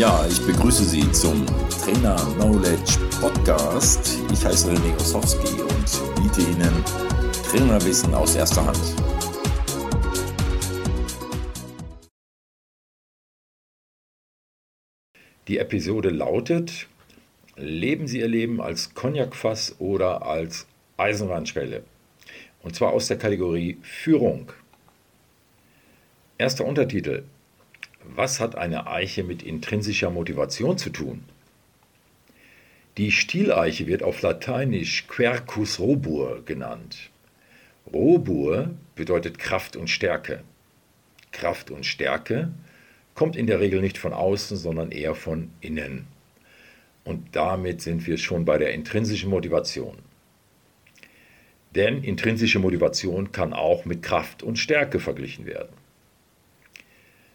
[0.00, 4.18] Ja, ich begrüße Sie zum Trainer Knowledge Podcast.
[4.32, 6.72] Ich heiße René Ossowski und biete Ihnen
[7.44, 8.80] Trainerwissen aus erster Hand.
[15.48, 16.88] Die Episode lautet:
[17.56, 21.82] Leben Sie Ihr Leben als Cognacfass oder als Eisenbahnschwelle?
[22.62, 24.50] Und zwar aus der Kategorie Führung.
[26.38, 27.24] Erster Untertitel:
[28.04, 31.24] was hat eine Eiche mit intrinsischer Motivation zu tun?
[32.96, 37.10] Die Stieleiche wird auf Lateinisch Quercus robur genannt.
[37.92, 40.42] Robur bedeutet Kraft und Stärke.
[41.32, 42.50] Kraft und Stärke
[43.14, 46.06] kommt in der Regel nicht von außen, sondern eher von innen.
[47.04, 49.98] Und damit sind wir schon bei der intrinsischen Motivation.
[51.74, 55.72] Denn intrinsische Motivation kann auch mit Kraft und Stärke verglichen werden.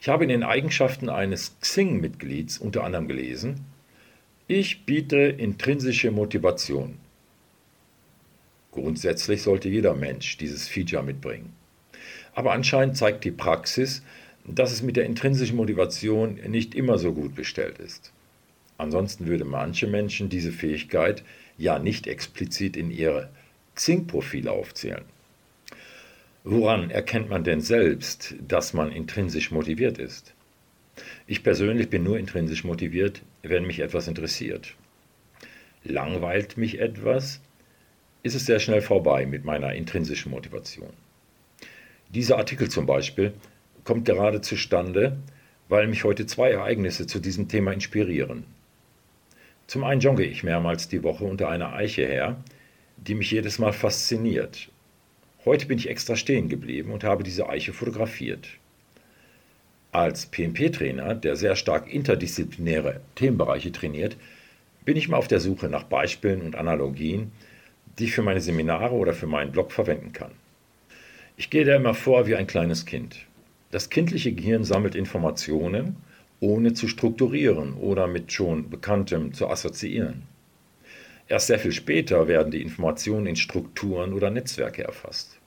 [0.00, 3.66] Ich habe in den Eigenschaften eines Xing-Mitglieds unter anderem gelesen,
[4.48, 6.96] ich biete intrinsische Motivation.
[8.72, 11.52] Grundsätzlich sollte jeder Mensch dieses Feature mitbringen.
[12.34, 14.02] Aber anscheinend zeigt die Praxis,
[14.46, 18.10] dass es mit der intrinsischen Motivation nicht immer so gut bestellt ist.
[18.78, 21.22] Ansonsten würde manche Menschen diese Fähigkeit
[21.58, 23.28] ja nicht explizit in ihre
[23.74, 25.04] Xing-Profile aufzählen.
[26.44, 30.32] Woran erkennt man denn selbst, dass man intrinsisch motiviert ist?
[31.26, 34.74] Ich persönlich bin nur intrinsisch motiviert, wenn mich etwas interessiert.
[35.84, 37.42] Langweilt mich etwas,
[38.22, 40.92] ist es sehr schnell vorbei mit meiner intrinsischen Motivation.
[42.08, 43.34] Dieser Artikel zum Beispiel
[43.84, 45.18] kommt gerade zustande,
[45.68, 48.44] weil mich heute zwei Ereignisse zu diesem Thema inspirieren.
[49.66, 52.42] Zum einen jogge ich mehrmals die Woche unter einer Eiche her,
[52.96, 54.70] die mich jedes Mal fasziniert
[55.46, 58.46] Heute bin ich extra stehen geblieben und habe diese Eiche fotografiert.
[59.90, 64.18] Als PMP-Trainer, der sehr stark interdisziplinäre Themenbereiche trainiert,
[64.84, 67.32] bin ich mal auf der Suche nach Beispielen und Analogien,
[67.98, 70.32] die ich für meine Seminare oder für meinen Blog verwenden kann.
[71.38, 73.26] Ich gehe da immer vor wie ein kleines Kind.
[73.70, 75.96] Das kindliche Gehirn sammelt Informationen,
[76.40, 80.22] ohne zu strukturieren oder mit schon Bekanntem zu assoziieren.
[81.30, 85.38] Erst sehr viel später werden die Informationen in Strukturen oder Netzwerke erfasst.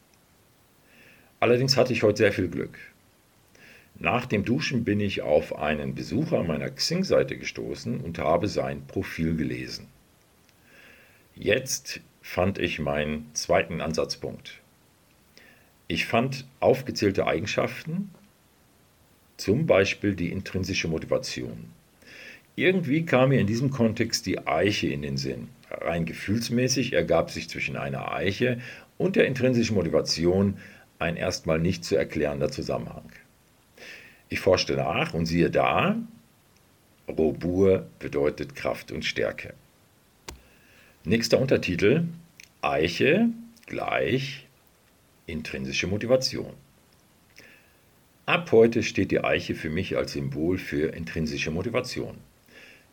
[1.42, 2.80] Allerdings hatte ich heute sehr viel Glück.
[4.00, 9.36] Nach dem Duschen bin ich auf einen Besucher meiner Xing-Seite gestoßen und habe sein Profil
[9.36, 9.88] gelesen.
[11.36, 14.62] Jetzt fand ich meinen zweiten Ansatzpunkt.
[15.90, 18.10] Ich fand aufgezählte Eigenschaften,
[19.36, 21.66] zum Beispiel die intrinsische Motivation.
[22.56, 25.50] Irgendwie kam mir in diesem Kontext die Eiche in den Sinn.
[25.74, 28.60] Rein gefühlsmäßig ergab sich zwischen einer Eiche
[28.98, 30.58] und der intrinsischen Motivation
[31.00, 33.12] ein erstmal nicht zu erklärender Zusammenhang.
[34.30, 35.98] Ich forschte nach und siehe da,
[37.08, 39.54] Robur bedeutet Kraft und Stärke.
[41.04, 42.06] Nächster Untertitel,
[42.62, 43.30] Eiche
[43.66, 44.48] gleich
[45.26, 46.54] intrinsische Motivation.
[48.26, 52.16] Ab heute steht die Eiche für mich als Symbol für intrinsische Motivation.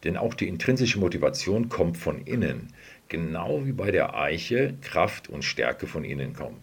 [0.05, 2.73] Denn auch die intrinsische Motivation kommt von innen,
[3.09, 6.59] genau wie bei der Eiche Kraft und Stärke von innen kommen.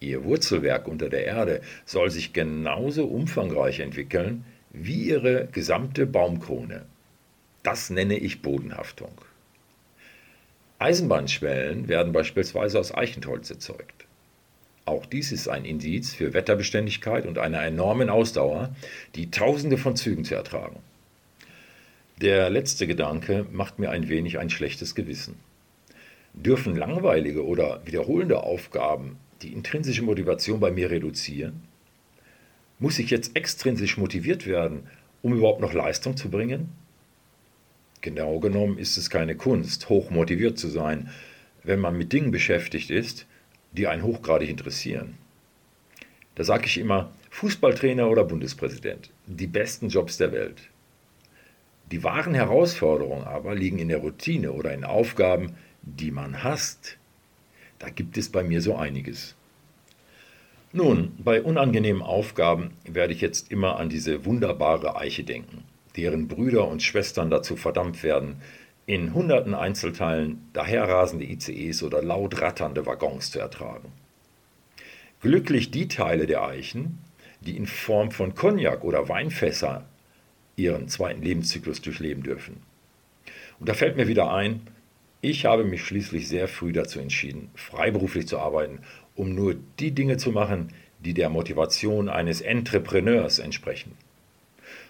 [0.00, 6.84] Ihr Wurzelwerk unter der Erde soll sich genauso umfangreich entwickeln wie ihre gesamte Baumkrone.
[7.62, 9.12] Das nenne ich Bodenhaftung.
[10.78, 14.04] Eisenbahnschwellen werden beispielsweise aus Eichenholz erzeugt.
[14.84, 18.76] Auch dies ist ein Indiz für Wetterbeständigkeit und einer enormen Ausdauer,
[19.14, 20.76] die Tausende von Zügen zu ertragen.
[22.22, 25.34] Der letzte Gedanke macht mir ein wenig ein schlechtes Gewissen.
[26.32, 31.64] Dürfen langweilige oder wiederholende Aufgaben die intrinsische Motivation bei mir reduzieren?
[32.78, 34.86] Muss ich jetzt extrinsisch motiviert werden,
[35.20, 36.70] um überhaupt noch Leistung zu bringen?
[38.00, 41.10] Genau genommen ist es keine Kunst, hoch motiviert zu sein,
[41.64, 43.26] wenn man mit Dingen beschäftigt ist,
[43.72, 45.18] die einen hochgradig interessieren.
[46.34, 50.70] Da sage ich immer, Fußballtrainer oder Bundespräsident, die besten Jobs der Welt.
[51.92, 56.98] Die wahren Herausforderungen aber liegen in der Routine oder in Aufgaben, die man hasst.
[57.78, 59.36] Da gibt es bei mir so einiges.
[60.72, 65.64] Nun, bei unangenehmen Aufgaben werde ich jetzt immer an diese wunderbare Eiche denken,
[65.96, 68.42] deren Brüder und Schwestern dazu verdammt werden,
[68.84, 73.92] in hunderten Einzelteilen daherrasende ICEs oder laut ratternde Waggons zu ertragen.
[75.20, 76.98] Glücklich die Teile der Eichen,
[77.40, 79.86] die in Form von Cognac oder Weinfässer
[80.56, 82.62] ihren zweiten Lebenszyklus durchleben dürfen.
[83.60, 84.60] Und da fällt mir wieder ein,
[85.20, 88.80] ich habe mich schließlich sehr früh dazu entschieden, freiberuflich zu arbeiten,
[89.14, 93.92] um nur die Dinge zu machen, die der Motivation eines Entrepreneurs entsprechen.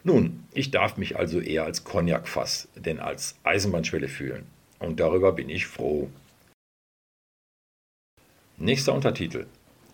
[0.04, 4.46] Nun, ich darf mich also eher als Cognacfass denn als Eisenbahnschwelle fühlen.
[4.78, 6.10] Und darüber bin ich froh.
[8.58, 9.46] Nächster Untertitel.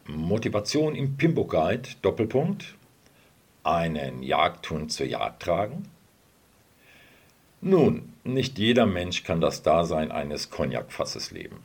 [0.07, 2.75] Motivation im Pimbo Guide, Doppelpunkt.
[3.65, 5.89] Einen Jagdhund zur Jagd tragen.
[7.61, 11.63] Nun, nicht jeder Mensch kann das Dasein eines Cognacfasses leben.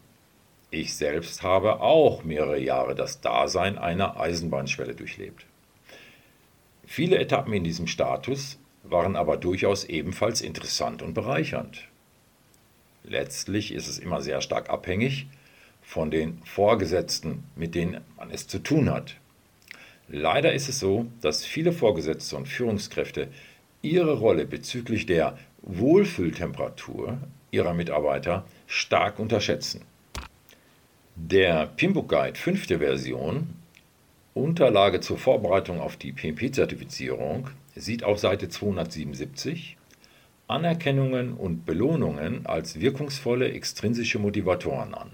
[0.70, 5.46] Ich selbst habe auch mehrere Jahre das Dasein einer Eisenbahnschwelle durchlebt.
[6.86, 11.88] Viele Etappen in diesem Status waren aber durchaus ebenfalls interessant und bereichernd.
[13.04, 15.28] Letztlich ist es immer sehr stark abhängig
[15.82, 19.16] von den Vorgesetzten, mit denen man es zu tun hat.
[20.10, 23.28] Leider ist es so, dass viele Vorgesetzte und Führungskräfte
[23.82, 27.18] ihre Rolle bezüglich der Wohlfühltemperatur
[27.52, 29.82] ihrer Mitarbeiter stark unterschätzen.
[31.16, 32.68] Der Pimbo Guide 5.
[32.68, 33.50] Version,
[34.34, 39.78] Unterlage zur Vorbereitung auf die PMP-Zertifizierung, sieht auf Seite 277
[40.48, 45.12] Anerkennungen und Belohnungen als wirkungsvolle extrinsische Motivatoren an.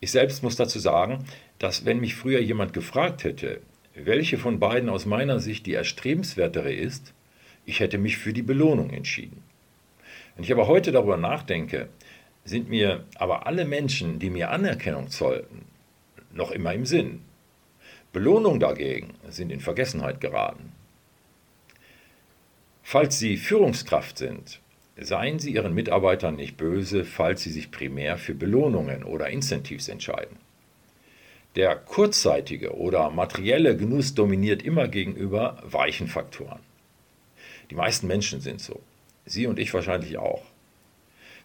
[0.00, 1.24] Ich selbst muss dazu sagen,
[1.58, 3.60] dass wenn mich früher jemand gefragt hätte,
[3.94, 7.14] welche von beiden aus meiner Sicht die erstrebenswertere ist,
[7.64, 9.42] ich hätte mich für die Belohnung entschieden.
[10.34, 11.88] Wenn ich aber heute darüber nachdenke,
[12.44, 15.64] sind mir aber alle Menschen, die mir Anerkennung zollten,
[16.30, 17.22] noch immer im Sinn.
[18.12, 20.72] Belohnung dagegen sind in Vergessenheit geraten.
[22.82, 24.60] Falls Sie Führungskraft sind,
[24.98, 30.36] seien Sie Ihren Mitarbeitern nicht böse, falls Sie sich primär für Belohnungen oder Incentives entscheiden.
[31.54, 36.60] Der kurzzeitige oder materielle Genuss dominiert immer gegenüber weichen Faktoren.
[37.70, 38.80] Die meisten Menschen sind so.
[39.24, 40.42] Sie und ich wahrscheinlich auch.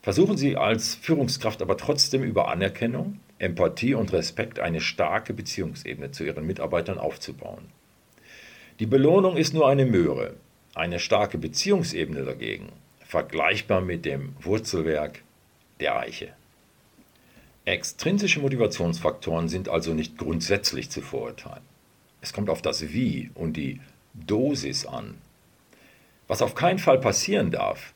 [0.01, 6.24] Versuchen Sie als Führungskraft aber trotzdem über Anerkennung, Empathie und Respekt eine starke Beziehungsebene zu
[6.24, 7.69] Ihren Mitarbeitern aufzubauen.
[8.80, 10.36] Die Belohnung ist nur eine Möhre,
[10.74, 12.69] eine starke Beziehungsebene dagegen,
[13.11, 15.21] vergleichbar mit dem Wurzelwerk
[15.81, 16.29] der Eiche.
[17.65, 21.65] Extrinsische Motivationsfaktoren sind also nicht grundsätzlich zu verurteilen.
[22.21, 23.81] Es kommt auf das Wie und die
[24.13, 25.17] Dosis an.
[26.29, 27.93] Was auf keinen Fall passieren darf,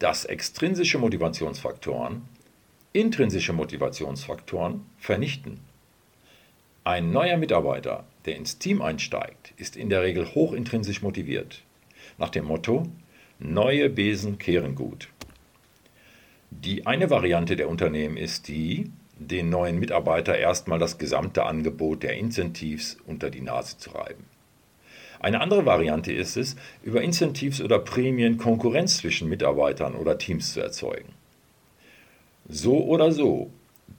[0.00, 2.28] dass extrinsische Motivationsfaktoren
[2.92, 5.60] intrinsische Motivationsfaktoren vernichten.
[6.84, 11.62] Ein neuer Mitarbeiter, der ins Team einsteigt, ist in der Regel hochintrinsisch motiviert.
[12.18, 12.86] Nach dem Motto,
[13.38, 15.08] neue Besen kehren gut.
[16.50, 22.14] Die eine Variante der Unternehmen ist die, den neuen Mitarbeiter erstmal das gesamte Angebot der
[22.14, 24.24] Incentives unter die Nase zu reiben.
[25.20, 30.60] Eine andere Variante ist es, über Incentives oder Prämien Konkurrenz zwischen Mitarbeitern oder Teams zu
[30.60, 31.12] erzeugen.
[32.48, 33.50] So oder so,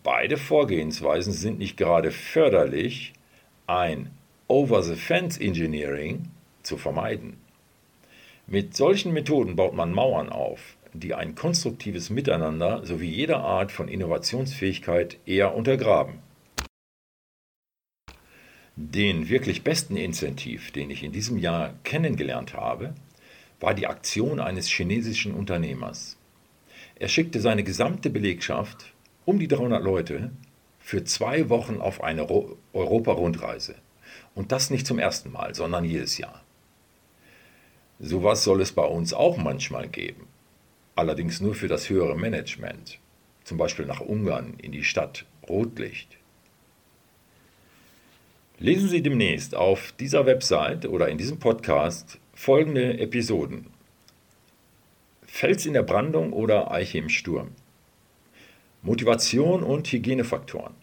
[0.02, 3.14] beide Vorgehensweisen sind nicht gerade förderlich,
[3.68, 4.12] ein
[4.48, 6.30] Over-the-Fence-Engineering
[6.64, 7.38] zu vermeiden.
[8.52, 13.88] Mit solchen Methoden baut man Mauern auf, die ein konstruktives Miteinander sowie jede Art von
[13.88, 16.16] Innovationsfähigkeit eher untergraben.
[18.76, 22.96] Den wirklich besten Incentiv, den ich in diesem Jahr kennengelernt habe,
[23.60, 26.18] war die Aktion eines chinesischen Unternehmers.
[26.96, 28.94] Er schickte seine gesamte Belegschaft,
[29.26, 30.32] um die 300 Leute,
[30.80, 32.28] für zwei Wochen auf eine
[32.74, 33.76] Europa-Rundreise.
[34.34, 36.42] Und das nicht zum ersten Mal, sondern jedes Jahr.
[38.00, 40.28] Sowas soll es bei uns auch manchmal geben.
[40.96, 43.00] Allerdings nur für das höhere Management.
[43.44, 46.18] Zum Beispiel nach Ungarn in die Stadt Rotlicht.
[48.58, 53.68] Lesen Sie demnächst auf dieser Website oder in diesem Podcast folgende Episoden.
[55.24, 57.52] Fels in der Brandung oder Eiche im Sturm.
[58.82, 60.74] Motivation und Hygienefaktoren.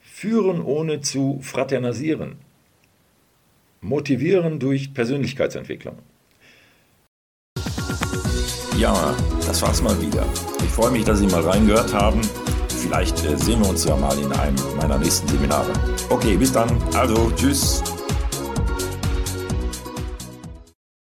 [0.00, 2.36] Führen ohne zu fraternisieren.
[3.80, 5.98] Motivieren durch Persönlichkeitsentwicklung.
[8.76, 9.14] Ja,
[9.46, 10.24] das war's mal wieder.
[10.64, 12.20] Ich freue mich, dass Sie mal reingehört haben.
[12.68, 15.72] Vielleicht äh, sehen wir uns ja mal in einem meiner nächsten Seminare.
[16.08, 16.70] Okay, bis dann.
[16.94, 17.82] Also, tschüss.